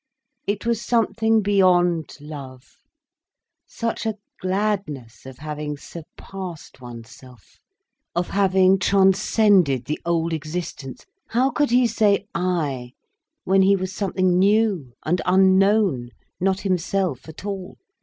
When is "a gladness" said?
4.07-5.27